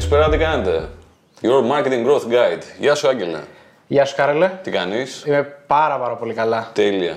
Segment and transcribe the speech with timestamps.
[0.00, 0.88] Καλησπέρα, τι κάνετε;
[1.42, 2.62] Your Marketing Growth Guide.
[2.78, 3.38] Γεια σου, Άγγελε.
[3.86, 4.50] Γεια σου, Κάρελε.
[4.62, 6.70] Τι κάνεις; Είμαι πάρα πάρα πολύ καλά.
[6.74, 7.16] Τέλεια.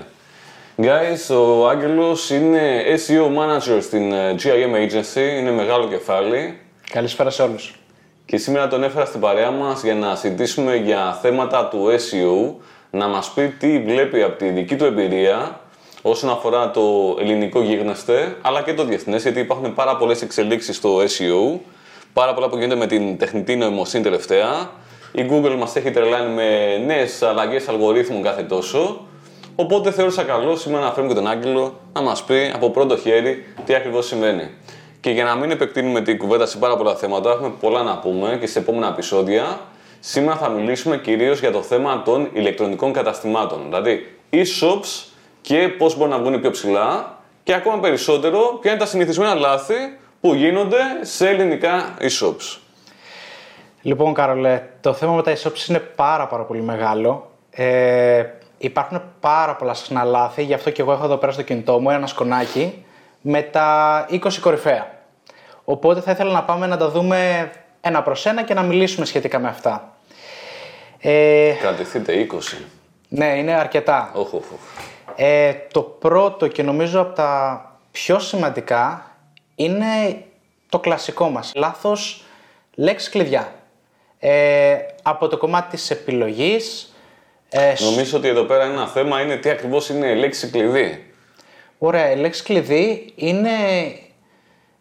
[0.78, 6.60] Guys, ο Άγγελος είναι SEO Manager στην ε, GIM Agency, είναι μεγάλο κεφάλι
[6.92, 7.80] Καλησπέρα σε όλους.
[8.26, 12.54] και σήμερα τον έφερα στην παρέα μας για να συζητήσουμε για θέματα του SEO,
[12.90, 15.60] να μας πει τι βλέπει από τη δική του εμπειρία
[16.02, 20.98] όσον αφορά το ελληνικό γίγνεσθε, αλλά και το διεθνές, γιατί υπάρχουν πάρα πολλές εξελίξεις στο
[20.98, 21.60] SEO,
[22.14, 24.72] πάρα πολλά που γίνονται με την τεχνητή νοημοσύνη τελευταία.
[25.12, 29.08] Η Google μας έχει τρελάνει με νέες αλλαγές αλγορίθμων κάθε τόσο,
[29.56, 33.46] οπότε θεώρησα καλό σήμερα να φέρουμε και τον Άγγελο να μας πει από πρώτο χέρι
[33.66, 34.50] τι ακριβώς συμβαίνει.
[35.00, 38.38] Και για να μην επεκτείνουμε την κουβέντα σε πάρα πολλά θέματα, έχουμε πολλά να πούμε
[38.40, 39.60] και σε επόμενα επεισόδια.
[40.00, 45.06] Σήμερα θα μιλήσουμε κυρίως για το θέμα των ηλεκτρονικών καταστημάτων, δηλαδή e-shops
[45.42, 49.74] και πώς μπορούν να βγουν πιο ψηλά και ακόμα περισσότερο ποια είναι τα συνηθισμένα λάθη
[50.24, 52.58] που γίνονται σε ελληνικά e-shops.
[53.82, 57.32] Λοιπόν, Κάρολε, το θέμα με τα e-shops είναι πάρα πάρα πολύ μεγάλο.
[57.52, 58.24] Ε,
[58.58, 61.90] υπάρχουν πάρα πολλά συχνά λάθη, γι' αυτό και εγώ έχω εδώ πέρα στο κινητό μου
[61.90, 62.86] ένα σκονάκι
[63.22, 64.88] με τα 20 κορυφαία.
[65.64, 69.40] Οπότε θα ήθελα να πάμε να τα δούμε ένα προς ένα και να μιλήσουμε σχετικά
[69.40, 69.94] με αυτά.
[71.00, 72.58] Ε, Κρατηθείτε 20.
[73.10, 74.12] ναι, είναι αρκετά.
[74.14, 74.60] Όχ, όχ, όχ.
[75.16, 77.62] Ε, το πρώτο και νομίζω από τα
[77.92, 79.08] πιο σημαντικά
[79.56, 80.24] είναι
[80.70, 81.52] το κλασικό μας.
[81.56, 82.24] Λάθος
[82.76, 83.54] λέξη κλειδιά.
[84.20, 86.94] Ε, από το κομμάτι της επιλογής.
[87.50, 91.14] Ε, σ- Νομίζω ότι εδώ πέρα ένα θέμα είναι τι ακριβώς είναι η λέξη κλειδί.
[91.78, 93.50] ωραία, η λέξη κλειδί είναι...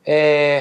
[0.03, 0.59] Ε,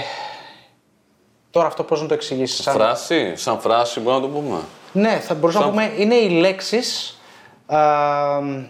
[1.51, 2.63] τώρα αυτό πώς να το εξηγήσεις.
[2.63, 4.59] σαν- Φράση, σαν φράση μπορούμε να το πούμε.
[4.91, 7.19] Ναι, θα μπορούσαμε να πούμε είναι οι λέξεις
[7.65, 7.79] α,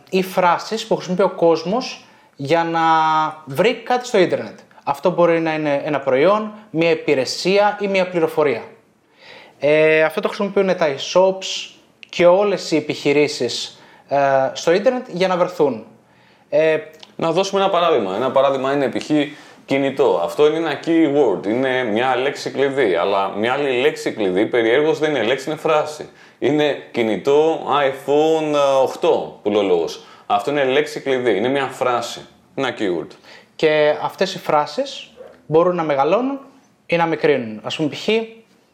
[0.10, 2.06] ή φράσεις που χρησιμοποιεί ο κόσμος
[2.36, 2.82] για να
[3.46, 4.60] βρει κάτι στο ίντερνετ.
[4.84, 8.62] Αυτό μπορεί να είναι ένα προϊόν, μια υπηρεσία ή μια πληροφορία.
[9.60, 11.70] Ε, αυτό το χρησιμοποιούν τα e-shops
[12.10, 14.18] και όλες οι επιχειρήσεις ε,
[14.54, 15.86] στο ίντερνετ για να βρεθούν.
[16.50, 16.78] Ε,
[17.16, 18.16] Να δώσουμε ένα παράδειγμα.
[18.16, 19.10] Ένα παράδειγμα είναι π.χ.
[19.66, 20.22] κινητό.
[20.24, 22.96] Αυτό είναι ένα keyword, είναι μια λέξη κλειδί.
[22.96, 26.10] Αλλά μια άλλη λέξη κλειδί περιέργως δεν είναι λέξη, είναι φράση.
[26.40, 28.56] Είναι κινητό iPhone
[29.02, 29.10] 8
[29.44, 30.04] που λέει ο λόγος.
[30.26, 32.26] Αυτό είναι λέξη κλειδί, είναι μια φράση.
[32.56, 33.08] Ένα keyword.
[33.62, 35.12] Και αυτές οι φράσεις
[35.46, 36.40] μπορούν να μεγαλώνουν
[36.86, 37.60] ή να μικρύνουν.
[37.64, 38.08] Ας πούμε π.χ.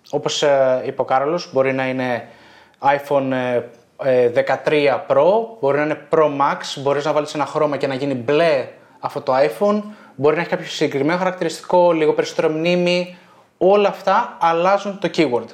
[0.09, 2.28] όπως ε, είπε ο Κάρολος, μπορεί να είναι
[2.80, 3.62] iPhone ε,
[4.03, 5.26] ε, 13 Pro,
[5.59, 8.68] μπορεί να είναι Pro Max, μπορείς να βάλεις ένα χρώμα και να γίνει μπλε
[9.00, 9.81] αυτό το iPhone,
[10.16, 13.18] μπορεί να έχει κάποιο συγκεκριμένο χαρακτηριστικό, λίγο περισσότερο μνήμη,
[13.58, 15.50] όλα αυτά αλλάζουν το keyword.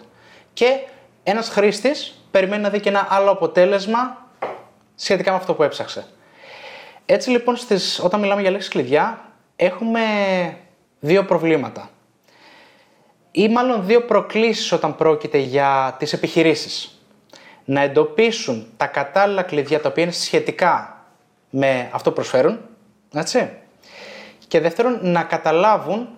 [0.54, 0.80] Και
[1.24, 4.28] ένας χρήστης περιμένει να δει και ένα άλλο αποτέλεσμα
[4.96, 6.06] σχετικά με αυτό που έψαξε.
[7.06, 10.02] Έτσι λοιπόν, στις, όταν μιλάμε για λέξεις κλειδιά, έχουμε
[11.00, 11.90] δύο προβλήματα.
[13.32, 17.02] Ή μάλλον δύο προκλήσεις όταν πρόκειται για τις επιχειρήσεις.
[17.66, 21.06] Να εντοπίσουν τα κατάλληλα κλειδιά τα οποία είναι σχετικά
[21.50, 22.60] με αυτό που προσφέρουν,
[23.14, 23.50] έτσι.
[24.48, 26.10] Και δεύτερον, να καταλάβουν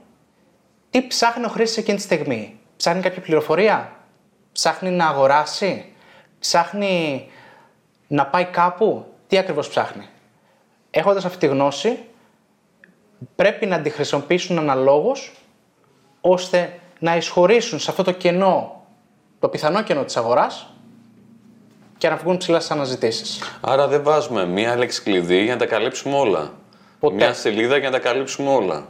[0.90, 2.60] τι ψάχνει ο χρήστης εκείνη τη στιγμή.
[2.78, 3.92] Ψάχνει κάποια πληροφορία,
[4.52, 5.86] ψάχνει να αγοράσει,
[6.40, 7.28] ψάχνει
[8.08, 10.06] να πάει κάπου, τι ακριβώς ψάχνει;
[10.98, 12.00] Έχοντας αυτή τη γνώση,
[13.36, 15.34] πρέπει να τη χρησιμοποιήσουν αναλόγως,
[16.22, 18.84] ώστε να εισχωρήσουν σε αυτό το κενό,
[19.40, 20.74] το πιθανό κενό της αγοράς
[21.98, 23.58] και να βγουν ψηλά στις αναζητήσεις.
[23.62, 26.54] Άρα δεν βάζουμε μια λέξη κλειδί για να τα καλύψουμε όλα.
[27.00, 27.16] Ποτέ.
[27.16, 28.88] Μια σελίδα για να τα καλύψουμε όλα.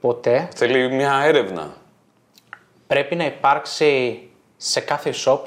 [0.00, 1.76] Ποτέ Θέλει μια έρευνα.
[2.86, 4.20] πρέπει να υπάρξει
[4.56, 5.40] σε κάθε shop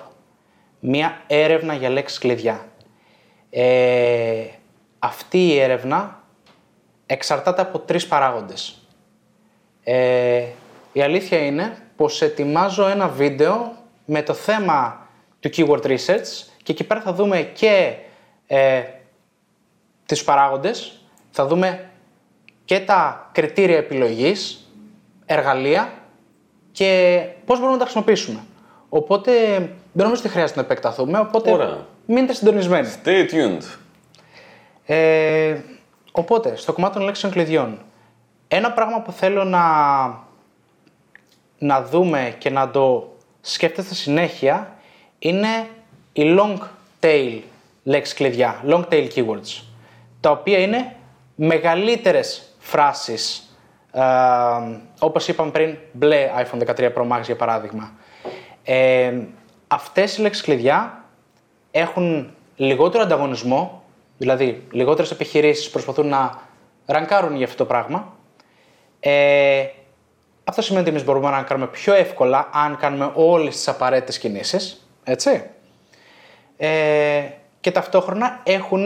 [0.79, 2.65] μία έρευνα για λέξεις κλειδιά.
[3.49, 4.43] Ε,
[5.03, 6.23] αυτή η έρευνα
[7.05, 8.77] εξαρτάται από τρεις παράγοντες.
[9.83, 10.45] Ε,
[10.91, 13.75] η αλήθεια είναι πως ετοιμάζω ένα βίντεο
[14.05, 15.07] με το θέμα
[15.39, 17.95] του keyword research και εκεί πέρα θα δούμε και
[18.47, 18.81] ε,
[20.05, 21.01] τις παράγοντες,
[21.31, 21.89] θα δούμε
[22.65, 24.69] και τα κριτήρια επιλογής,
[25.25, 25.93] εργαλεία
[26.71, 28.39] και πώς μπορούμε να τα χρησιμοποιήσουμε.
[28.89, 29.31] Οπότε
[29.91, 31.85] δεν νομίζω ότι χρειάζεται να επεκταθούμε, οπότε Ωραία.
[32.05, 32.87] μείνετε συντονισμένοι.
[33.03, 33.63] Stay tuned.
[34.93, 35.61] Ε,
[36.11, 37.79] οπότε, στο κομμάτι των λέξεων κλειδιών,
[38.47, 39.63] ένα πράγμα που θέλω να,
[41.57, 44.75] να δούμε και να το σκέφτεστε συνέχεια
[45.19, 45.67] είναι
[46.13, 46.57] οι long
[46.99, 47.39] tail
[47.83, 49.63] λέξεις κλειδιά, long tail keywords,
[50.19, 50.95] τα οποία είναι
[51.35, 53.55] μεγαλύτερες φράσεις,
[53.91, 54.01] ε,
[54.99, 57.91] όπως είπαμε πριν, μπλε iPhone 13 Pro Max για παράδειγμα.
[58.63, 59.13] Ε,
[59.67, 61.03] αυτές οι λέξεις κλειδιά
[61.71, 63.80] έχουν λιγότερο ανταγωνισμό,
[64.21, 66.41] δηλαδή λιγότερες επιχειρήσεις προσπαθούν να
[66.85, 68.13] ρανκάρουν για αυτό το πράγμα.
[68.99, 69.65] Ε,
[70.43, 74.87] Αυτό σημαίνει ότι εμείς μπορούμε να κάνουμε πιο εύκολα αν κάνουμε όλες τις απαραίτητες κινήσεις.
[75.03, 75.43] Έτσι.
[76.57, 77.23] Ε,
[77.59, 78.85] και ταυτόχρονα έχουν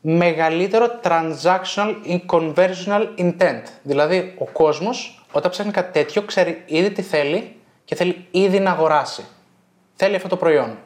[0.00, 3.62] μεγαλύτερο transactional and conversional intent.
[3.82, 8.70] Δηλαδή, ο κόσμος όταν ψάχνει κάτι τέτοιο ξέρει ήδη τι θέλει και θέλει ήδη να
[8.70, 9.24] αγοράσει.
[9.94, 10.78] Θέλει αυτό το προϊόν.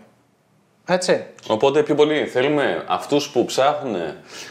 [0.89, 1.27] Έτσι.
[1.49, 3.97] Οπότε πιο πολύ θέλουμε αυτούς που ψάχνουν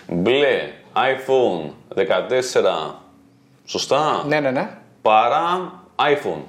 [0.08, 2.94] μπλε iPhone 14,
[3.66, 4.70] σωστά, Ναι, ναι, ναι.
[5.02, 6.42] παρά iPhone.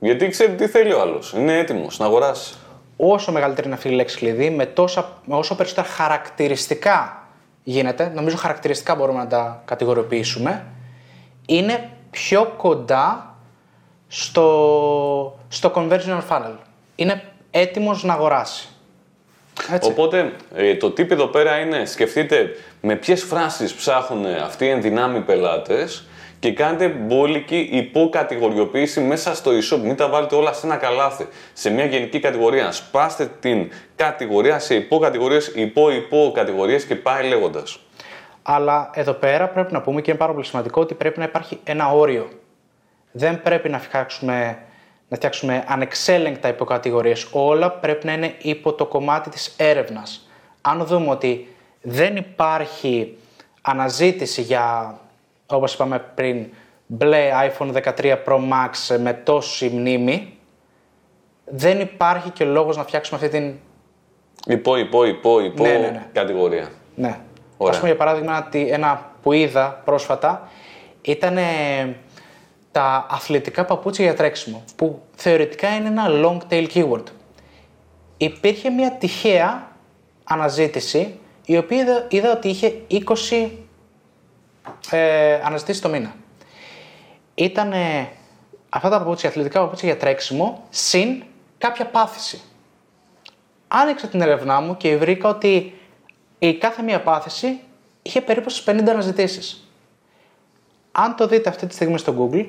[0.00, 1.32] Γιατί ξέρει τι θέλει ο άλλος.
[1.32, 2.54] Είναι έτοιμος να αγοράσει.
[2.96, 7.26] Όσο μεγαλύτερη είναι αυτή η λέξη κλειδί, με, τόσα, με όσο περισσότερα χαρακτηριστικά
[7.64, 10.66] γίνεται, νομίζω χαρακτηριστικά μπορούμε να τα κατηγοριοποιήσουμε,
[11.46, 13.34] είναι πιο κοντά
[14.08, 16.56] στο, στο conversion funnel.
[16.96, 18.68] Είναι έτοιμος να αγοράσει.
[19.72, 19.90] Έτσι.
[19.90, 25.20] Οπότε ε, το tip εδώ πέρα είναι σκεφτείτε με ποιες φράσεις ψάχνουν αυτοί οι ενδυνάμοι
[25.20, 26.06] πελάτες
[26.42, 29.78] και κάντε μπόλικη υποκατηγοριοποίηση μέσα στο e-shop.
[29.82, 32.72] Μην τα βάλετε όλα σε ένα καλάθι, σε μια γενική κατηγορία.
[32.72, 37.78] Σπάστε την κατηγορία σε υποκατηγορίες, υπο-υποκατηγορίες και πάει λέγοντας.
[38.42, 41.60] Αλλά εδώ πέρα πρέπει να πούμε και είναι πάρα πολύ σημαντικό ότι πρέπει να υπάρχει
[41.64, 42.28] ένα όριο.
[43.12, 44.58] Δεν πρέπει να φτιάξουμε,
[45.12, 47.26] να φτιάξουμε ανεξέλεγκτα υποκατηγορίες.
[47.32, 50.28] Όλα πρέπει να είναι υπό το κομμάτι της έρευνας.
[50.60, 53.16] Αν δούμε ότι δεν υπάρχει
[53.62, 54.98] αναζήτηση για,
[55.46, 56.46] όπως είπαμε πριν,
[56.86, 60.38] μπλε iPhone 13 Pro Max με τόση μνήμη,
[61.44, 63.54] δεν υπάρχει και λόγος να φτιάξουμε αυτή την
[64.46, 66.06] Υπό, υπό, υπό, υπό Ναι, ναι, ναι.
[66.12, 66.68] κατηγορία.
[66.94, 67.18] Ναι.
[67.56, 67.72] Ωραία.
[67.72, 70.48] Ας πούμε για παράδειγμα ένα τι- ένα που είδα πρόσφατα
[71.02, 71.42] ήταν ε,
[72.72, 77.04] τα αθλητικά παπούτσια για τρέξιμο που θεωρητικά είναι ένα long tail keyword.
[78.16, 79.70] Υπήρχε μια τυχαία
[80.24, 82.74] αναζήτηση η οποία είδα, είδα ότι είχε
[83.30, 83.48] 20
[84.90, 86.14] ε, αναζητήσεις το μήνα.
[87.34, 87.72] Ήταν
[88.68, 91.22] αυτά τα παπούτσια, αθλητικά παπούτσια για τρέξιμο συν
[91.58, 92.42] κάποια πάθηση
[93.72, 95.74] άνοιξα την έρευνά μου και βρήκα ότι
[96.38, 97.60] η κάθε μία πάθηση
[98.02, 99.61] είχε περίπου στις 50 αναζητήσεις.
[100.92, 102.46] Αν το δείτε αυτή τη στιγμή στο Google,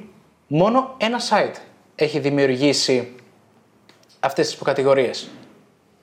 [0.47, 1.55] μόνο ένα site
[1.95, 3.15] έχει δημιουργήσει
[4.19, 5.29] αυτές τις υποκατηγορίες.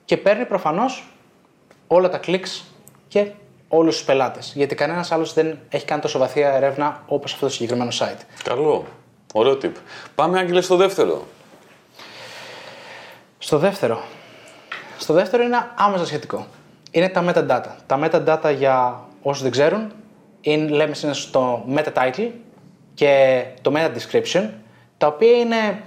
[0.05, 1.13] Και παίρνει προφανώς
[1.87, 2.63] όλα τα clicks
[3.09, 3.31] και
[3.69, 4.53] όλους τους πελάτες.
[4.57, 8.21] Γιατί κανένας άλλος δεν έχει κάνει τόσο βαθία έρευνα όπως αυτό το συγκεκριμένο site.
[8.45, 8.87] Καλό.
[9.33, 9.73] Ωραίο tip.
[10.15, 11.27] Πάμε Άγγελε στο δεύτερο.
[13.39, 14.03] Στο δεύτερο.
[14.99, 16.47] Στο δεύτερο είναι άμεσα σχετικό.
[16.91, 17.75] Είναι τα metadata.
[17.87, 19.93] Τα metadata για όσους δεν ξέρουν,
[20.41, 22.31] είναι, λέμε είναι στο meta title
[22.95, 24.51] και το meta description,
[24.99, 25.83] τα οποία είναι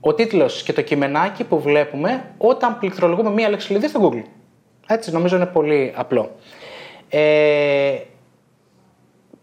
[0.00, 4.22] ο τίτλος και το κειμενάκι που βλέπουμε όταν πληκτρολογούμε μία λέξη κλειδί στο Google.
[4.86, 6.36] Έτσι, νομίζω είναι πολύ απλό.
[7.08, 7.98] Ε,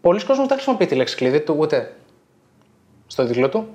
[0.00, 1.96] πολλοί κόσμος δεν χρησιμοποιεί τη λέξη κλειδί του ούτε
[3.06, 3.68] στο τίτλο του,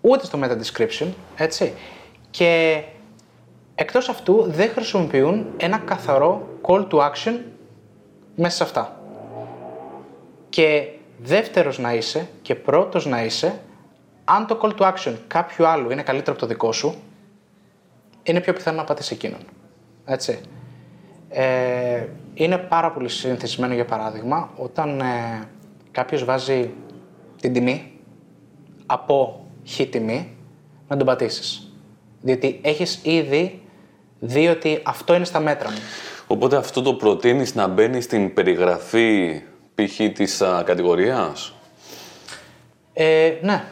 [0.00, 1.06] ούτε στο meta description,
[1.36, 1.72] έτσι.
[2.30, 2.82] Και
[3.74, 7.38] εκτός αυτού δεν χρησιμοποιούν ένα καθαρό call to action
[8.34, 8.95] μέσα σε αυτά.
[10.56, 10.88] Και
[11.18, 13.60] δεύτερος να είσαι και πρώτος να είσαι,
[14.24, 16.94] αν το call to action κάποιου άλλου είναι καλύτερο από το δικό σου,
[18.22, 19.40] είναι πιο πιθανό να πατήσεις εκείνον.
[20.04, 20.40] Έτσι.
[21.28, 25.48] Ε, είναι πάρα πολύ συνηθισμένο για παράδειγμα όταν ε,
[25.90, 26.70] κάποιος βάζει
[27.40, 27.92] την τιμή
[28.86, 30.36] από χ τιμή
[30.88, 31.72] να τον πατήσεις.
[32.20, 33.62] Διότι έχεις ήδη
[34.18, 35.78] δει ότι αυτό είναι στα μέτρα μου.
[36.26, 39.42] Οπότε αυτό το προτείνεις να μπαίνεις στην περιγραφή
[39.76, 40.12] π.χ.
[40.12, 41.54] της α, κατηγορίας;
[42.92, 43.64] Ε, ναι,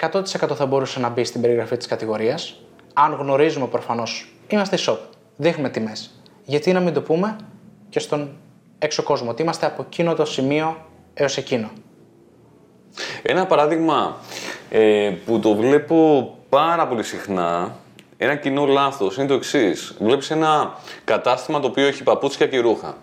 [0.00, 0.22] 100%
[0.54, 2.60] θα μπορούσε να μπει στην περιγραφή της κατηγορίας.
[2.92, 4.96] Αν γνωρίζουμε προφανώς, είμαστε shop,
[5.36, 6.10] δείχνουμε τιμές.
[6.44, 7.36] Γιατί να μην το πούμε
[7.88, 8.36] και στον
[8.78, 10.76] έξω κόσμο, ότι είμαστε από εκείνο το σημείο
[11.14, 11.70] έως εκείνο.
[13.22, 14.16] Ένα παράδειγμα
[14.70, 17.76] ε, που το βλέπω πάρα πολύ συχνά,
[18.16, 19.96] ένα κοινό λάθος, είναι το εξής.
[20.00, 22.96] Βλέπεις ένα κατάστημα το οποίο έχει παπούτσια και ρούχα.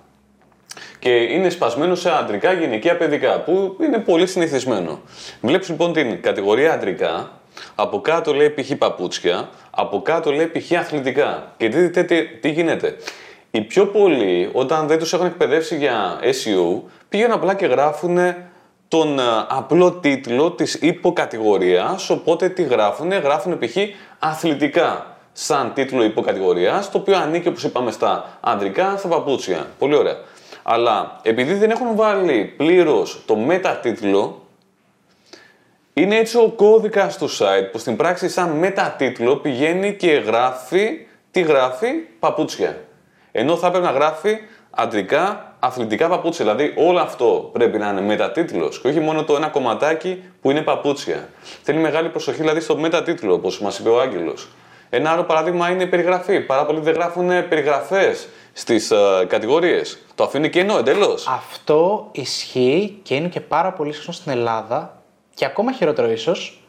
[1.02, 5.00] Και είναι σπασμένο σε αντρικά, γυναικεία, παιδικά, που είναι πολύ συνηθισμένο.
[5.42, 7.32] Βλέπεις λοιπόν την κατηγορία αντρικά,
[7.76, 8.72] από κάτω λέει π.χ.
[8.78, 10.78] παπούτσια, από κάτω λέει π.χ.
[10.78, 11.54] αθλητικά.
[11.58, 12.96] Και δείτε τι, τι γίνεται;
[13.52, 18.18] Οι πιο πολλοί, όταν δεν τους έχουν εκπαιδεύσει για SEO, πήγαιναν απλά και γράφουν
[18.88, 23.78] τον ε, απλό τίτλο της υποκατηγορίας, οπότε τι γράφουνε, γράφουνε π.χ.
[24.20, 29.66] αθλητικά σαν τίτλο υποκατηγορίας, το οποίο ανήκει όπως είπαμε στα ανδρικά, στα παπούτσια.
[29.80, 30.18] Πολύ ωραία.
[30.64, 34.42] Αλλά επειδή δεν έχουν βάλει πλήρως το μετατίτλο,
[35.94, 41.42] είναι έτσι ο κώδικας του site που στην πράξη σαν μετατίτλο πηγαίνει και γράφει, τι
[41.42, 42.78] γράφει, παπούτσια.
[43.32, 44.38] Ενώ θα έπρεπε να γράφει
[44.70, 46.46] αντρικά, αθλητικά παπούτσια.
[46.46, 50.62] Δηλαδή όλο αυτό πρέπει να είναι μετατίτλος και όχι μόνο το ένα κομματάκι που είναι
[50.62, 51.30] παπούτσια.
[51.64, 54.48] Θέλει μεγάλη προσοχή δηλαδή στο μετατίτλο, όπως μας είπε ο Άγγελος.
[54.90, 56.40] Ένα άλλο παράδειγμα είναι η περιγραφή.
[56.40, 59.98] Πάρα πολλοί δεν γράφουν περιγραφές στις uh, κατηγορίες.
[60.16, 61.28] Το αφήνει κενό εντελώς.
[61.28, 65.02] Αυτό ισχύει και είναι και πάρα πολύ συχνό στην Ελλάδα
[65.34, 66.64] και ακόμα χειρότερο ίσως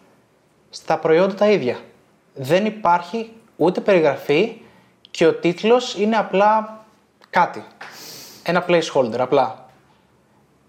[0.71, 1.79] στα προϊόντα τα ίδια.
[2.35, 4.61] Δεν υπάρχει ούτε περιγραφή
[5.11, 6.85] και ο τίτλος είναι απλά
[7.31, 7.65] κάτι.
[8.43, 9.67] Ένα placeholder, απλά.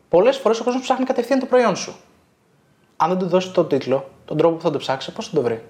[0.09, 1.95] Πολλές φορές ο κόσμος ψάχνει κατευθείαν το προϊόν σου.
[2.97, 5.41] Αν δεν του δώσει τον τίτλο, τον τρόπο που θα το ψάξει, πώς θα το
[5.41, 5.63] βρει;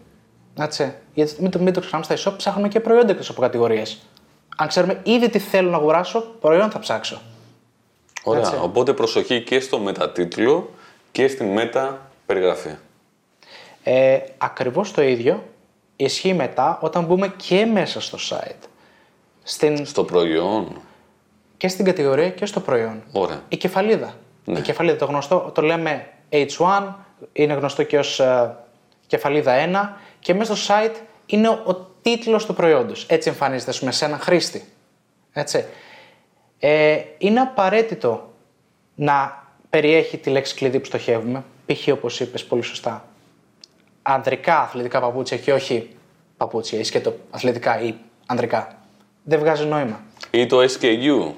[0.59, 0.95] Έτσι.
[1.13, 4.01] Γιατί μην το, μην το ξεχνάμε στα e-shop, ψάχνουμε και προϊόντα εκτός από κατηγορίες.
[4.55, 7.21] Αν ξέρουμε ήδη τι θέλω να αγοράσω, προϊόν θα ψάξω.
[8.23, 8.41] Ωραία.
[8.41, 8.59] Έτσι.
[8.61, 10.69] Οπότε προσοχή και στο μετατίτλο
[11.11, 12.75] και στην μετα περιγραφή.
[13.83, 15.43] Ε, ακριβώς το ίδιο
[15.95, 18.67] ισχύει μετά όταν μπούμε και μέσα στο site.
[19.43, 20.81] Στην, Στο προϊόν.
[21.57, 23.03] και στην κατηγορία και στο προϊόν.
[23.11, 23.41] Ωραία.
[23.47, 24.13] Η κεφαλίδα.
[24.45, 26.93] Η κεφαλίδα, το γνωστό, το λέμε H1,
[27.33, 28.55] είναι γνωστό και ως ε,
[29.07, 29.53] κεφαλίδα
[29.95, 30.95] 1 και μέσα στο site
[31.25, 33.05] είναι ο, ο τίτλος του προϊόντος.
[33.09, 34.63] Έτσι εμφανίζεται ας πούμε, σε έναν χρήστη.
[35.33, 35.65] Έτσι.
[36.59, 38.33] Ε, είναι απαραίτητο
[38.95, 41.87] να περιέχει τη λέξη κλειδί που στοχεύουμε, π.χ.
[41.91, 43.07] όπως είπες πολύ σωστά,
[44.01, 45.89] ανδρικά αθλητικά παπούτσια και όχι
[46.37, 47.93] παπούτσια ή σκέτο αθλητικά ή
[48.25, 48.77] ανδρικά.
[49.23, 50.01] Δεν βγάζει νόημα.
[50.31, 51.31] Ή το SKU.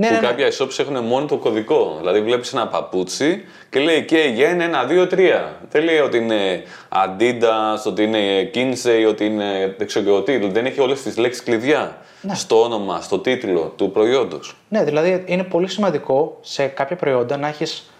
[0.00, 0.26] Ναι, που ναι, ναι.
[0.26, 1.96] κάποια shops έχουν μόνο το κωδικό.
[1.98, 5.52] Δηλαδή βλέπεις ένα παπούτσι και λέει και γεν 1, 2, 3.
[5.70, 10.36] Δεν λέει ότι είναι Adidas, ότι είναι Kinsey, ότι είναι δεν ξέρω και εγώ τι.
[10.36, 12.34] Δεν έχει όλες τις λέξεις κλειδιά Ναι.
[12.34, 14.56] στο όνομα, στο τίτλο του προϊόντος.
[14.68, 17.90] Ναι, δηλαδή είναι πολύ σημαντικό σε κάποια προϊόντα να έχεις,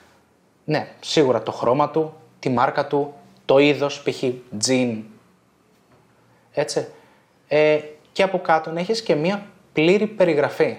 [0.64, 3.14] ναι, σίγουρα το χρώμα του, τη μάρκα του,
[3.44, 4.22] το είδος, π.χ.
[4.66, 4.96] jean,
[6.52, 6.86] έτσι.
[7.48, 7.78] Ε,
[8.12, 10.76] και από κάτω να έχεις και μία πλήρη περιγραφή,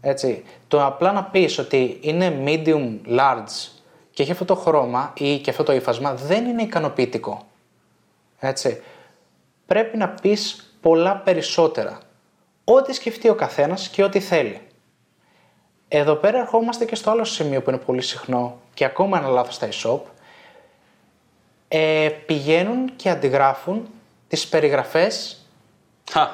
[0.00, 0.44] έτσι.
[0.68, 3.68] Το απλά να πεις ότι είναι medium large
[4.10, 7.46] και έχει αυτό το χρώμα ή και αυτό το ύφασμα δεν είναι ικανοποιητικό,
[8.38, 8.82] έτσι.
[9.66, 11.98] Πρέπει να πεις πολλά περισσότερα.
[12.64, 14.60] Ό,τι σκεφτεί ο καθένας και ό,τι θέλει.
[15.88, 19.54] Εδώ πέρα ερχόμαστε και στο άλλο σημείο που είναι πολύ συχνό και ακόμα ένα λάθος
[19.54, 20.00] στα e-shop.
[21.68, 23.88] Ε, πηγαίνουν και αντιγράφουν
[24.28, 25.42] τις περιγραφές,
[26.10, 26.28] Χα!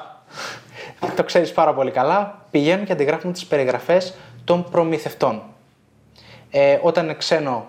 [1.15, 5.41] Το ξέρεις πάρα πολύ καλά, πηγαίνουν και αντιγράφουν τις περιγραφές των προμηθευτών.
[6.49, 7.65] Ε, όταν είναι ξένο,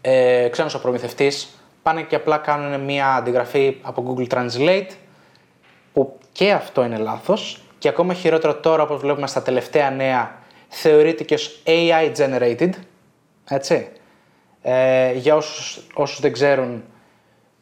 [0.00, 1.48] ε, ξένος ο προμηθευτής,
[1.82, 4.88] πάνε και απλά κάνουν μια αντιγραφή από Google Translate,
[5.92, 7.62] που και αυτό είναι λάθος.
[7.78, 10.38] Και ακόμα χειρότερο τώρα όπως βλέπουμε στα τελευταία νέα
[10.68, 12.70] θεωρείται και ως AI generated
[13.48, 13.88] έτσι.
[14.62, 16.84] Ε, για όσους, όσους δεν ξέρουν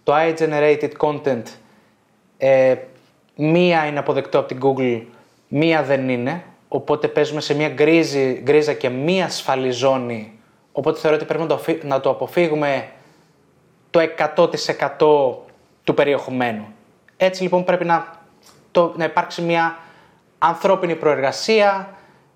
[0.02, 1.42] το AI generated content
[2.38, 2.74] ε,
[3.42, 5.02] μία είναι αποδεκτό από την Google
[5.48, 10.38] μία δεν είναι οπότε παίζουμε σε μία γκρίζη, γκρίζα και μία ασφαλή ζώνη
[10.72, 12.88] οπότε θεωρώ ότι πρέπει να το, αφή- να το αποφύγουμε
[13.90, 14.00] το
[14.36, 14.46] 100%
[15.84, 16.66] του περιεχομένου.
[17.16, 18.06] Έτσι λοιπόν πρέπει να,
[18.70, 19.78] το, να υπάρξει μια
[20.38, 21.88] ανθρώπινη προεργασία,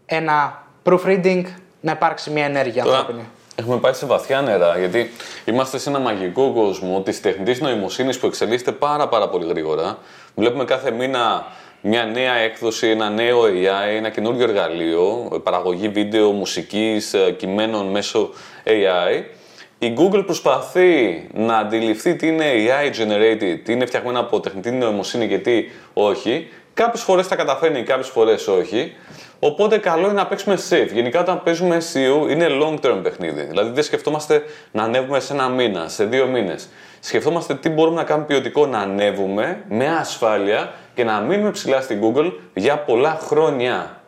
[0.07, 1.45] ένα proofreading,
[1.81, 3.25] να υπάρξει μια ενέργεια Τώρα ανθρώπινη.
[3.55, 5.11] έχουμε πάει σε βαθιά νερά γιατί
[5.45, 9.99] είμαστε σε ένα μαγικό κόσμο της τεχνητής νοημοσύνης που εξελίσσεται πάρα, πάρα πολύ γρήγορα.
[10.35, 11.47] Βλέπουμε κάθε μήνα
[11.81, 18.31] μια νέα έκδοση, ένα νέο AI, ένα καινούργιο εργαλείο, παραγωγή βίντεο, μουσικής, ε, κειμένων μέσω
[18.65, 19.25] AI.
[19.79, 25.29] Η Google προσπαθεί να αντιληφθεί τι είναι AI generated, τι είναι φτιαγμένο από τεχνητή νοημοσύνη
[25.29, 26.49] και τι όχι.
[26.75, 28.93] Κάποιες φορές τα καταφέρνει, κάποιες φορές όχι.
[29.47, 30.89] Οπότε καλό είναι να παίξουμε safe.
[30.93, 33.43] Γενικά όταν παίζουμε SEO είναι long term παιχνίδι.
[33.43, 36.69] Δηλαδή δεν σκεφτόμαστε να ανέβουμε σε ένα μήνα, σε δύο μήνες.
[37.01, 42.01] Σκεφτόμαστε τι μπορούμε να κάνουμε ποιοτικό να ανέβουμε με ασφάλεια και να μείνουμε ψηλά στην
[42.03, 44.01] Google για πολλά χρόνια.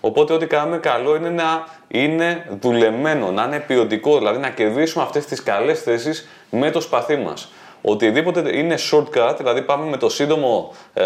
[0.00, 5.24] Οπότε ό,τι κάνουμε καλό είναι να είναι δουλεμένο, να είναι ποιοτικό, δηλαδή να κερδίσουμε αυτές
[5.24, 7.52] τις καλές θέσεις με το σπαθί μας.
[7.82, 11.04] Οτιδήποτε είναι shortcut, δηλαδή πάμε με το σύντομο ε,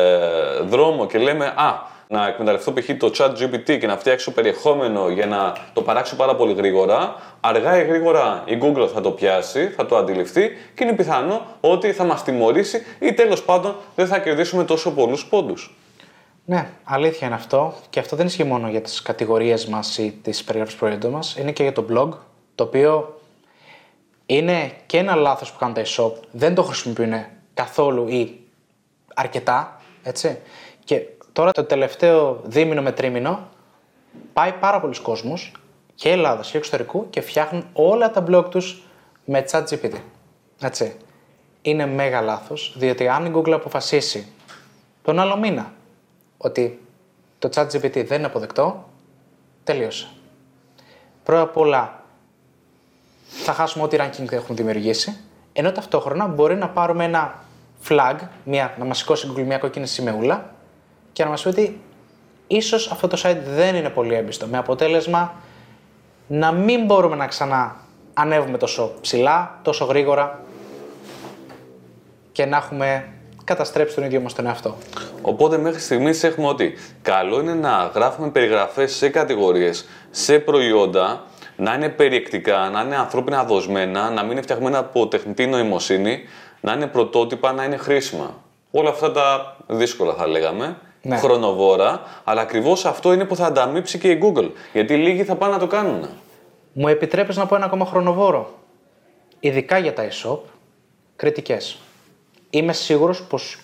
[0.63, 2.91] δρόμο και λέμε «Α, να εκμεταλλευτώ π.χ.
[2.99, 7.83] το chat GPT και να φτιάξω περιεχόμενο για να το παράξω πάρα πολύ γρήγορα, αργά
[7.83, 12.05] ή γρήγορα η Google θα το πιάσει, θα το αντιληφθεί και είναι πιθανό ότι θα
[12.05, 15.77] μας τιμωρήσει ή τέλος πάντων δεν θα κερδίσουμε τόσο πολλούς πόντους.
[16.45, 17.75] Ναι, αλήθεια είναι αυτό.
[17.91, 21.37] Και αυτό δεν ισχύει μόνο για τις κατηγορίες μας ή τις περιγραφές προϊόντων μας.
[21.37, 22.09] Είναι και για το blog,
[22.55, 23.21] το οποίο
[24.27, 26.13] είναι και ένα λάθος που κάνουν τα e-shop.
[26.31, 27.13] Δεν το χρησιμοποιούν
[27.55, 28.41] καθόλου ή
[29.15, 30.39] αρκετά, έτσι.
[30.85, 31.03] Και
[31.37, 33.49] τώρα το τελευταίο δίμηνο με τρίμηνο
[34.33, 35.53] πάει πάρα πολλοί κόσμος
[35.95, 38.83] και Ελλάδας και εξωτερικού και φτιάχνουν όλα τα blog τους
[39.25, 39.93] με chat GPT.
[40.61, 40.97] Έτσι.
[41.63, 44.33] Είναι μέγα λάθος, διότι αν η Google αποφασίσει
[45.03, 45.73] τον άλλο μήνα
[46.39, 46.81] ότι
[47.39, 48.89] το chat GPT δεν είναι αποδεκτό,
[49.65, 50.09] τελείωσε.
[51.25, 52.05] Πρώτα απ' όλα
[53.27, 55.21] θα χάσουμε ό,τι ranking έχουν δημιουργήσει,
[55.53, 57.45] ενώ ταυτόχρονα μπορεί να πάρουμε ένα
[57.89, 60.55] flag, μια, να μας σηκώσει Google μια κόκκινη σημεούλα
[61.17, 61.81] και να μας πει ότι
[62.47, 65.35] ίσως αυτό το site δεν είναι πολύ έμπιστο, με αποτέλεσμα
[66.27, 67.77] να μην μπορούμε να ξανά
[68.15, 70.41] ανέβουμε τόσο ψηλά, τόσο γρήγορα
[72.33, 73.09] και να έχουμε
[73.45, 74.77] καταστρέψει τον ίδιο μας τον εαυτό.
[75.23, 81.25] Οπότε μέχρι στιγμής έχουμε ότι καλό είναι να γράφουμε περιγραφές σε κατηγορίες, σε προϊόντα,
[81.57, 86.19] να είναι περιεκτικά, να είναι ανθρώπινα δοσμένα, να μην είναι φτιαγμένα από τεχνητή νοημοσύνη,
[86.61, 88.35] να είναι πρωτότυπα, να είναι χρήσιμα.
[88.71, 91.17] Όλα αυτά τα δύσκολα θα λέγαμε, Ναι.
[91.17, 94.51] χρονοβόρα, αλλά ακριβώς αυτό είναι που θα ανταμείψει και η Google.
[94.73, 96.09] Γιατί λίγοι θα πάνε να το κάνουν.
[96.73, 98.55] Μου επιτρέπεις να πω ένα ακόμα χρονοβόρο.
[99.41, 100.39] Ειδικά για τα e-shop,
[101.17, 101.79] κριτικές.
[102.51, 103.59] Είμαι σίγουρος πως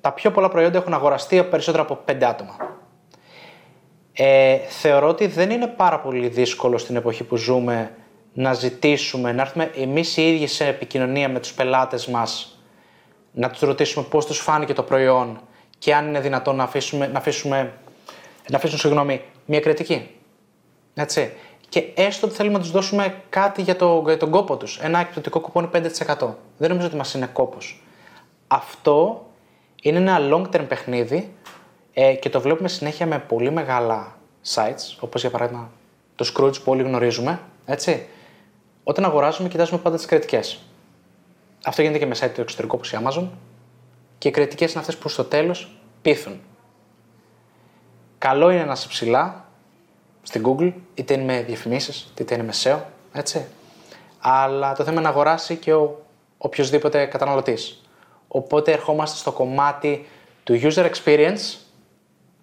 [0.00, 2.56] τα πιο πολλά προϊόντα έχουν αγοραστεί από περισσότερα από 5 άτομα.
[4.12, 7.94] Ε, θεωρώ ότι δεν είναι πάρα πολύ δύσκολο στην εποχή που ζούμε
[8.32, 12.58] να ζητήσουμε, να έρθουμε εμείς οι ίδιοι σε επικοινωνία με τους πελάτες μας,
[13.32, 15.40] να τους ρωτήσουμε πώς τους φάνηκε το προϊόν
[15.84, 17.72] και αν είναι δυνατόν να, αφήσουμε, να, αφήσουμε,
[18.48, 20.10] να αφήσουν συγγνώμη, μια κριτική.
[20.94, 21.32] Έτσι.
[21.68, 24.78] Και έστω ότι θέλουμε να τους δώσουμε κάτι για, το, για τον κόπο τους.
[24.78, 25.80] Ένα εκπτωτικό κουπόνι 5%.
[26.58, 27.82] Δεν νομίζω ότι μας είναι κόπος.
[28.46, 29.26] Αυτό
[29.82, 31.32] είναι ένα long term παιχνίδι
[31.92, 34.16] ε, και το βλέπουμε συνέχεια με πολύ μεγάλα
[34.54, 35.70] sites, όπως για παράδειγμα
[36.16, 37.40] το Scrooge που όλοι γνωρίζουμε.
[37.66, 38.06] Έτσι.
[38.84, 40.60] Όταν αγοράζουμε, κοιτάζουμε πάντα τις κριτικές.
[41.64, 43.28] Αυτό γίνεται και με site του εξωτερικού όπως η Amazon.
[44.24, 46.40] Και οι κριτικές είναι αυτές που στο τέλος πείθουν.
[48.18, 49.48] Καλό είναι να είσαι ψηλά
[50.22, 52.78] στην Google, είτε είναι με διαφημίσεις, είτε είναι με SEO,
[53.12, 53.44] έτσι.
[54.18, 56.04] Αλλά το θέμα είναι να αγοράσει και ο
[56.38, 57.82] οποιοδήποτε καταναλωτής.
[58.28, 60.06] Οπότε ερχόμαστε στο κομμάτι
[60.44, 61.56] του user experience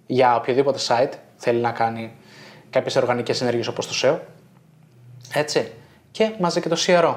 [0.08, 2.14] για οποιοδήποτε site θέλει να κάνει
[2.70, 4.20] κάποιες οργανικές ενέργειες όπως το SEO.
[5.34, 5.72] Έτσι.
[6.12, 7.16] Και μαζί και το CRO.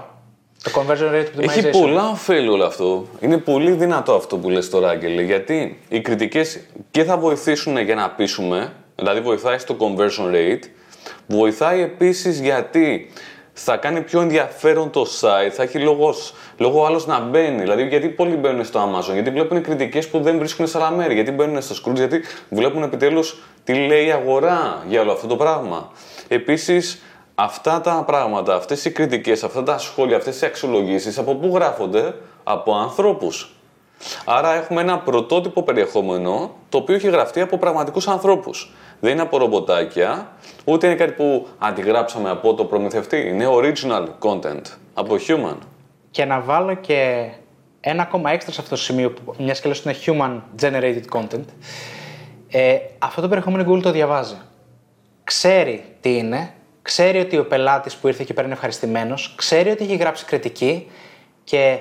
[0.64, 1.42] Το Conversion Rate Optimization.
[1.42, 3.06] Έχει πολλά ωφέλη όλο αυτό.
[3.21, 7.94] Είναι πολύ δυνατό αυτό που λες τώρα, Άγγελε, γιατί οι κριτικές και θα βοηθήσουν για
[7.94, 10.64] να πείσουμε, δηλαδή βοηθάει στο conversion rate,
[11.27, 13.11] βοηθάει επίσης γιατί
[13.53, 17.61] θα κάνει πιο ενδιαφέρον το site, θα έχει λόγος, λόγο άλλος να μπαίνει.
[17.61, 21.14] Δηλαδή, γιατί πολλοί μπαίνουν στο Amazon, γιατί βλέπουν κριτικές που δεν βρίσκουν σε άλλα μέρη,
[21.14, 25.37] γιατί μπαίνουν στο Scrooge, γιατί βλέπουν επιτέλους τι λέει η αγορά για όλο αυτό το
[25.37, 25.92] πράγμα.
[26.29, 27.03] Επίσης,
[27.35, 32.14] αυτά τα πράγματα, αυτές οι κριτικές, αυτά τα σχόλια, αυτές οι αξιολογήσεις, από πού γράφονται,
[32.44, 33.55] από ανθρώπους.
[34.25, 38.73] Άρα έχουμε ένα πρωτότυπο περιεχόμενο το οποίο έχει γραφτεί από πραγματικούς ανθρώπους.
[39.01, 40.33] Δεν είναι από ρομποτάκια,
[40.64, 43.29] ούτε είναι κάτι που αντιγράψαμε από το προμηθευτή.
[43.29, 44.62] Είναι original content,
[44.94, 45.57] από human.
[46.11, 47.31] Και να βάλω και
[47.81, 51.18] ένα ακόμα έξτρα σε αυτό το σημείο, που μιας και λες ότι είναι human generated
[51.18, 51.44] content.
[52.49, 54.37] Ε, αυτό το περιεχόμενο η Google το διαβάζει.
[55.25, 59.85] Ξέρει τι είναι, ξέρει ότι ο πελάτης που ήρθε εκεί πέρα είναι ευχαριστημένος, ξέρει ότι
[59.85, 60.90] έχει γράψει κριτική
[61.44, 61.79] και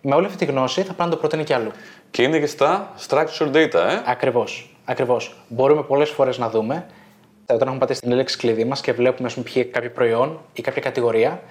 [0.00, 1.70] με όλη αυτή τη γνώση θα πάει να το προτείνει κι αλλού.
[2.10, 4.02] Και είναι και στα structured data, ε.
[4.06, 4.76] Ακριβώς.
[4.84, 5.36] Ακριβώς.
[5.48, 6.86] Μπορούμε πολλές φορές να δούμε,
[7.46, 10.60] όταν έχουμε πατήσει την λέξη κλειδί μας και βλέπουμε, ας πούμε, ποιο- κάποιο προϊόν ή
[10.62, 11.42] κάποια κατηγορία,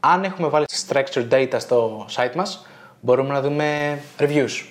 [0.00, 2.66] αν έχουμε βάλει structured data στο site μας,
[3.00, 4.64] μπορούμε να δούμε reviews.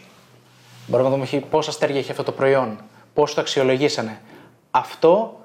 [0.87, 2.79] Μπορούμε να δούμε χι- πόσα αστέρια έχει αυτό το προϊόν,
[3.13, 4.21] πώς το αξιολογήσανε.
[4.71, 5.39] Αυτό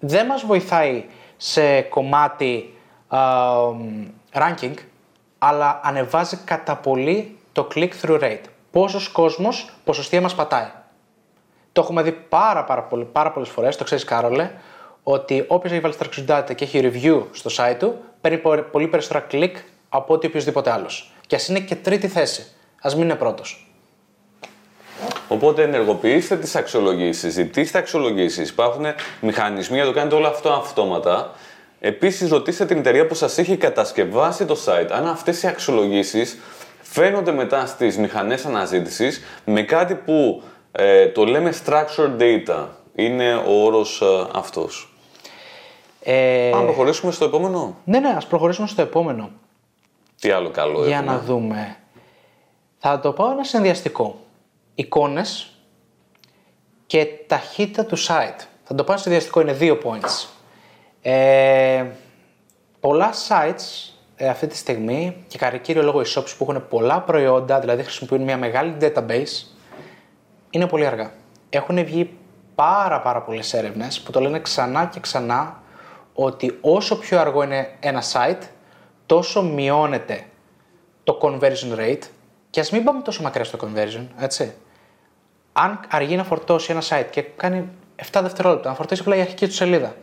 [0.00, 1.04] δεν μας βοηθάει
[1.44, 2.78] σε κομμάτι
[3.08, 3.18] α,
[3.70, 4.74] μ, ranking,
[5.38, 8.40] αλλά ανεβάζει κατά πολύ το click-through rate.
[8.70, 10.70] Πόσος κόσμος ποσοστία μας πατάει.
[11.72, 14.50] Το έχουμε δει πάρα, πάρα, πολύ, πάρα πολλές φορές, το ξέρεις Κάρολε,
[15.02, 18.88] ότι όποιος έχει βάλει structured data και έχει review στο site του, παίρνει πο- πολύ
[18.88, 19.52] περισσότερα click
[19.88, 21.12] από ότι οποιοδήποτε άλλος.
[21.26, 22.46] Και ας είναι και τρίτη θέση.
[22.82, 23.71] Ας μην είναι πρώτος.
[25.32, 28.48] Οπότε ενεργοποιήστε τις αξιολογήσεις, ζητήστε αξιολογήσεις.
[28.50, 28.84] Υπάρχουν
[29.20, 31.30] μηχανισμοί για να το κάνετε όλο αυτό αυτόματα.
[31.80, 36.38] Επίσης, ρωτήστε την εταιρεία που σας έχει κατασκευάσει το site αν αυτές οι αξιολογήσεις
[36.82, 40.42] φαίνονται μετά στις μηχανές αναζήτησης με κάτι που
[40.72, 42.66] ε, το λέμε structured data.
[42.94, 44.94] Είναι ο όρος ε, αυτός.
[46.02, 47.76] Ε, Πάμε να προχωρήσουμε στο επόμενο.
[47.84, 49.30] ναι, ναι, ας προχωρήσουμε στο επόμενο.
[50.20, 51.12] Τι άλλο καλό Για έχουμε.
[51.12, 51.76] να δούμε.
[52.78, 54.21] Θα το πάω ένα συνδυαστικό.
[54.82, 55.52] Εικόνες
[56.86, 58.40] και ταχύτητα του site.
[58.64, 60.26] Θα το πάω συνδυαστικό, είναι δύο points.
[61.02, 61.84] Ε,
[62.80, 67.00] πολλά sites ε, αυτή τη στιγμή και κατά κύριο λόγο οι shops που έχουν πολλά
[67.00, 69.46] προϊόντα, δηλαδή χρησιμοποιούν μια μεγάλη database,
[70.50, 71.12] είναι πολύ αργά.
[71.50, 72.16] Έχουν βγει
[72.54, 75.62] πάρα πάρα πολλές έρευνες που το λένε ξανά και ξανά
[76.14, 78.42] ότι όσο πιο αργό είναι ένα site,
[79.06, 80.24] τόσο μειώνεται
[81.04, 82.02] το conversion rate
[82.50, 84.54] και ας μην πάμε τόσο μακριά στο conversion, έτσι.
[85.52, 87.68] Αν αργεί να φορτώσει ένα site και κάνει
[88.12, 89.94] 7 δευτερόλεπτα να φορτίσει απλά η αρχική του σελίδα.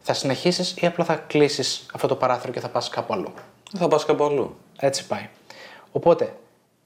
[0.00, 3.32] Θα συνεχίσεις ή απλά θα κλείσεις αυτό το παράθυρο και θα πας κάπου αλλού;
[3.78, 4.56] Θα πας κάπου αλλού.
[4.78, 5.28] Έτσι πάει.
[5.92, 6.34] Οπότε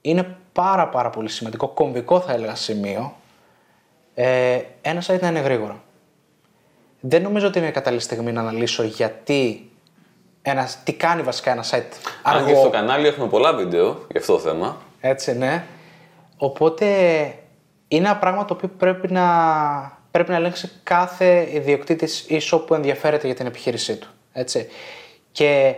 [0.01, 3.17] είναι πάρα πάρα πολύ σημαντικό, κομβικό θα έλεγα σημείο,
[4.15, 5.81] ε, ένα site να είναι γρήγορο.
[7.01, 9.71] Δεν νομίζω ότι είναι κατάλληλη στιγμή να αναλύσω γιατί
[10.43, 14.33] ένα, τι κάνει βασικά ένα site Αν και στο κανάλι έχουμε πολλά βίντεο για αυτό
[14.33, 14.77] το θέμα.
[15.01, 15.65] Έτσι, ναι.
[16.37, 16.87] Οπότε
[17.88, 23.27] είναι ένα πράγμα το οποίο πρέπει να, πρέπει να ελέγξει κάθε ιδιοκτήτης e-shop που ενδιαφέρεται
[23.27, 24.09] για την επιχείρησή του.
[24.33, 24.68] Έτσι.
[25.33, 25.74] Και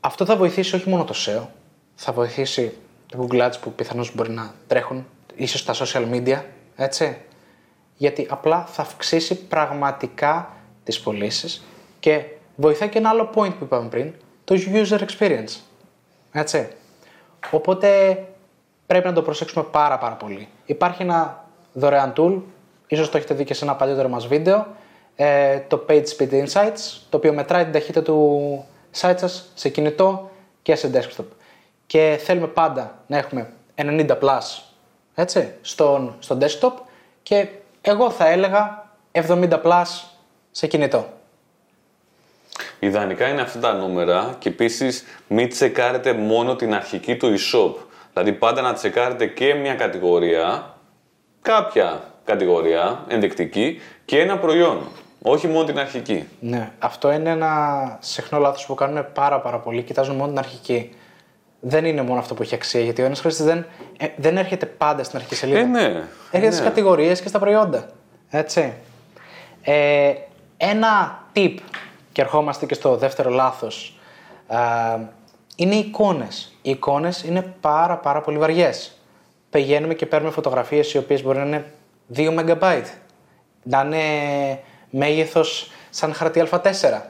[0.00, 1.46] αυτό θα βοηθήσει όχι μόνο το SEO,
[1.94, 6.42] θα βοηθήσει το Google Ads που πιθανώς μπορεί να τρέχουν, ίσως τα social media,
[6.76, 7.16] έτσι.
[7.96, 11.64] Γιατί απλά θα αυξήσει πραγματικά τις πωλήσεις
[12.00, 12.24] και
[12.56, 15.56] βοηθάει και ένα άλλο point που είπαμε πριν, το user experience.
[16.32, 16.68] Έτσι.
[17.50, 18.18] Οπότε
[18.86, 20.48] πρέπει να το προσέξουμε πάρα πάρα πολύ.
[20.70, 22.40] Υπάρχει ένα δωρεάν tool,
[22.86, 24.66] ίσως το έχετε δει και σε ένα παλιότερο μας βίντεο,
[25.16, 28.64] ε, το Page Speed Insights, το οποίο μετράει την ταχύτητα του
[29.00, 30.30] site σας σε κινητό
[30.62, 31.24] και σε desktop.
[31.86, 34.62] Και θέλουμε πάντα να έχουμε 90 plus
[35.14, 36.72] έτσι, στον, στο desktop
[37.22, 37.48] και
[37.80, 39.84] εγώ θα έλεγα 70 plus
[40.50, 41.06] σε κινητό.
[42.78, 47.89] Ιδανικά είναι αυτά τα νούμερα και επίσης μην τσεκάρετε μόνο την αρχική του e-shop.
[48.12, 50.74] Δηλαδή πάντα να τσεκάρετε και μια κατηγορία,
[51.42, 54.88] κάποια κατηγορία ενδεικτική και ένα προϊόν.
[55.22, 56.28] Όχι μόνο την αρχική.
[56.40, 59.82] Ναι, αυτό είναι ένα συχνό λάθος που κάνουν πάρα, πάρα πολύ.
[59.82, 60.90] Κοιτάζουν μόνο την αρχική.
[61.60, 63.66] Δεν είναι μόνο αυτό που έχει αξία, γιατί ο ένας χρήστης δεν,
[63.98, 65.58] ε, δεν έρχεται πάντα στην αρχική σελίδα.
[65.58, 65.84] Ε, ναι.
[65.84, 66.50] Έρχεται ναι.
[66.50, 67.86] στις κατηγορίες και στα προϊόντα.
[68.30, 68.74] Έτσι.
[69.62, 70.12] Ε,
[70.56, 71.54] ένα tip,
[72.12, 73.98] και ερχόμαστε και στο δεύτερο λάθος,
[75.60, 76.52] είναι οι εικόνες.
[76.62, 78.92] Οι εικόνες είναι πάρα, πάρα πολύ βαριές.
[79.50, 81.72] Πηγαίνουμε και παίρνουμε φωτογραφίες οι οποίες μπορεί να είναι
[82.14, 82.82] 2 MB.
[83.62, 84.02] Να είναι
[84.90, 87.00] μέγεθος σαν χαρτί Α4.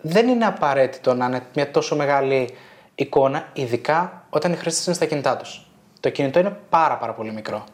[0.00, 2.54] Δεν είναι απαραίτητο να είναι μια τόσο μεγάλη
[2.94, 5.66] εικόνα, ειδικά όταν οι χρήστες είναι στα κινητά τους.
[6.00, 7.64] Το κινητό είναι πάρα, πάρα πολύ μικρό.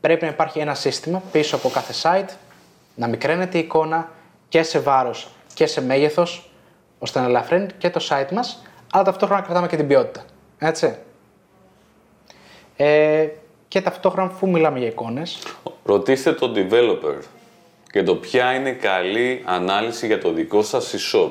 [0.00, 2.34] Πρέπει να υπάρχει ένα σύστημα πίσω από κάθε site
[2.94, 4.10] να μικραίνεται η εικόνα
[4.48, 6.50] και σε βάρος και σε μέγεθος,
[6.98, 8.62] ώστε να ελαφρύνει και το site μας,
[8.94, 10.24] αλλά ταυτόχρονα κρατάμε και την ποιότητα.
[10.58, 10.96] Έτσι.
[12.76, 13.28] Ε,
[13.68, 15.38] και ταυτόχρονα, αφού μιλάμε για εικόνες,
[15.84, 17.18] Ρωτήστε τον developer
[17.90, 21.30] και το ποια είναι καλή ανάλυση για το δικό σας e-shop.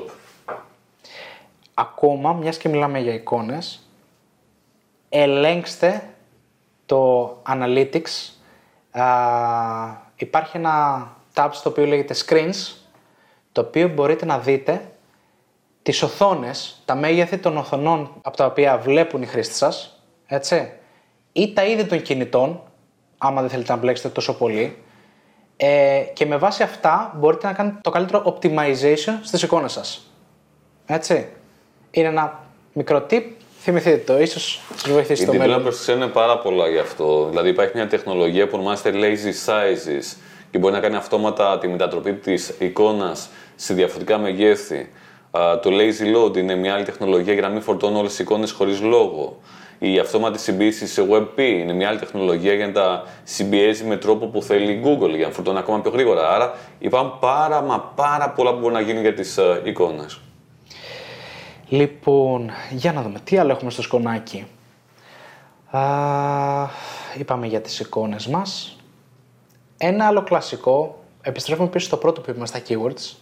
[1.74, 3.88] ακόμα, μιας και μιλάμε για εικόνες,
[5.08, 6.08] ελέγξτε
[6.86, 8.32] το Analytics.
[8.90, 9.04] Α,
[10.16, 12.74] υπάρχει ένα tab στο οποίο λέγεται Screens,
[13.52, 14.93] το οποίο μπορείτε να δείτε
[15.84, 20.72] τις οθόνες, τα μέγεθη των οθονών από τα οποία βλέπουν οι χρήστες σας, έτσι,
[21.32, 22.62] ή τα είδη των κινητών,
[23.18, 24.76] άμα δεν θέλετε να μπλέξετε τόσο πολύ,
[25.56, 30.10] ε, και με βάση αυτά μπορείτε να κάνετε το καλύτερο optimization στις εικόνες σας.
[30.86, 31.28] Έτσι.
[31.90, 32.40] Είναι ένα
[32.72, 33.22] μικρό tip,
[33.60, 35.66] θυμηθείτε το, ίσως σας βοηθήσει Οι στο μέλλον.
[35.66, 37.26] developers ξέρουν πάρα πολλά γι' αυτό.
[37.28, 40.16] Δηλαδή υπάρχει μια τεχνολογία που ονομάζεται lazy sizes
[40.50, 44.88] και μπορεί να κάνει αυτόματα τη μετατροπή της εικόνας σε διαφορετικά μεγέθη.
[45.38, 48.50] Α, Το lazy load είναι μια άλλη τεχνολογία για να μην φορτώνουν όλες τις εικόνες
[48.50, 49.38] χωρίς λόγο.
[49.78, 54.26] Η αυτόματη συμπίεση σε WebP είναι μια άλλη τεχνολογία για να τα συμπιέζει με τρόπο
[54.26, 56.30] που θέλει η Google για να φορτώνει ακόμα πιο γρήγορα.
[56.30, 60.20] Άρα υπάρχουν πάρα μα πάρα πολλά που μπορεί να γίνει για τις ε, εικόνες.
[61.68, 64.46] Λοιπόν, για να δούμε τι άλλο έχουμε στο σκονάκι;
[65.70, 65.80] Α,
[67.18, 68.76] είπαμε για τις εικόνες μας.
[69.78, 73.16] Ένα άλλο κλασικό, επιστρέφουμε πίσω στο πρώτο που είπαμε στα keywords.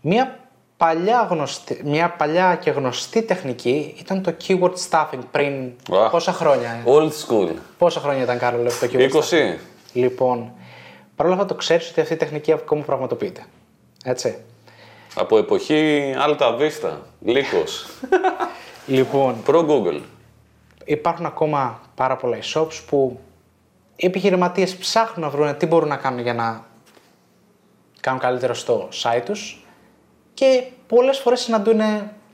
[0.00, 0.38] Μια
[0.80, 6.10] παλιά, γνωστή, μια παλιά και γνωστή τεχνική ήταν το keyword stuffing πριν Αχ.
[6.10, 7.48] πόσα χρόνια; Old school.
[7.78, 9.18] Πόσα χρόνια ήταν Κάρολο το keyword 20.
[9.20, 9.56] stuffing.
[9.92, 10.52] Λοιπόν,
[11.16, 13.44] παρόλα αυτά το ξέρεις ότι αυτή η τεχνική ακόμα πραγματοποιείται.
[14.04, 14.38] Έτσι.
[15.14, 16.90] Από εποχή Alta Vista,
[17.20, 17.86] Λύκος,
[18.86, 20.00] Λοιπόν, Pro Google.
[20.84, 23.20] υπάρχουν ακόμα πάρα πολλά e-shops που
[23.96, 26.64] οι επιχειρηματίες ψάχνουν να βρουν τι μπορούν να κάνουν για να
[28.00, 29.64] κάνουν καλύτερο στο site τους
[30.40, 31.80] και πολλές φορές συναντούν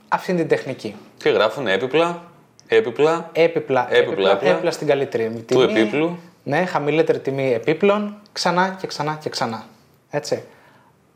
[0.07, 0.95] αυτή την τεχνική.
[1.17, 2.23] Και γράφουν έπιπλα,
[2.67, 4.51] έπιπλα, Έπιπλα, Έπιπλα, έπιπλα.
[4.51, 5.41] έπιπλα στην καλύτερη τιμή.
[5.41, 9.65] Του επίπλου; Ναι, χαμηλότερη τιμή επίπλων, ξανά και ξανά και ξανά.
[10.09, 10.43] Έτσι.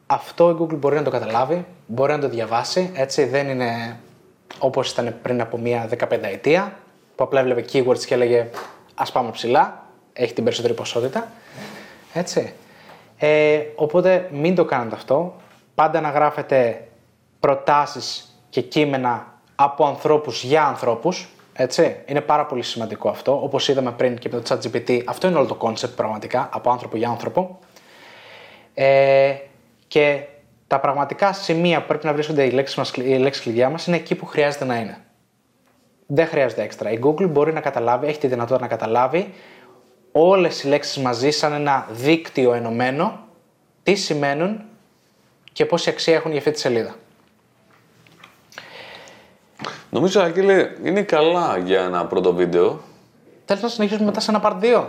[0.08, 4.00] Αυτό η Google μπορεί να το καταλάβει, μπορεί να το διαβάσει, έτσι δεν είναι
[4.60, 6.74] όπως ήταν πριν από μία 15 ετία,
[7.16, 8.50] που απλά έβλεπε keywords και έλεγε
[8.96, 11.32] ας πάμε ψηλά, έχει την περισσότερη ποσότητα.
[12.14, 12.54] Έτσι.
[13.18, 15.36] Ε, οπότε μην το κάνετε αυτό.
[15.82, 16.88] Πάντα να γράφετε
[17.40, 21.30] προτάσεις και κείμενα από ανθρώπους για ανθρώπους.
[21.54, 21.96] Έτσι.
[22.06, 23.44] Είναι πάρα πολύ σημαντικό αυτό.
[23.44, 26.98] Όπως είδαμε πριν και με το ChatGPT, αυτό είναι όλο το concept πραγματικά, από άνθρωπο
[26.98, 27.60] για άνθρωπο.
[28.74, 29.36] Ε,
[29.88, 30.24] και
[30.68, 33.96] τα πραγματικά σημεία που πρέπει να βρίσκονται οι λέξεις, μας, οι λέξεις κλειδιά μας είναι
[33.96, 34.98] εκεί που χρειάζεται να είναι.
[36.08, 36.92] Δεν χρειάζεται έξτρα.
[36.92, 39.34] Η Google μπορεί να καταλάβει, έχει τη δυνατότητα να καταλάβει
[40.12, 43.20] όλες οι λέξεις μαζί σαν ένα δίκτυο ενωμένο,
[43.84, 44.66] τι σημαίνουν;
[45.54, 46.96] Και πόση αξία έχουν για αυτή τη σελίδα.
[49.90, 52.80] Νομίζω, Αγγέλε, είναι καλά για ένα πρώτο βίντεο.
[53.46, 54.86] Θέλεις να συνεχίσουμε μετά σε ένα part 2.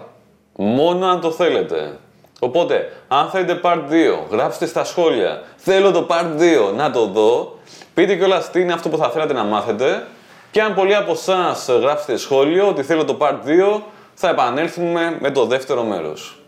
[0.56, 1.98] Μόνο αν το θέλετε.
[2.40, 5.42] Οπότε, αν θέλετε part 2, γράψτε στα σχόλια.
[5.56, 7.58] Θέλω το part 2, να το δω.
[7.94, 10.06] Πείτε κιόλας τι είναι αυτό που θα θέλατε να μάθετε.
[10.50, 13.38] Και αν πολλοί από εσάς γράψετε σχόλιο ότι θέλω το part
[13.76, 13.80] 2,
[14.14, 16.41] θα επανέλθουμε με το δεύτερο μέρος.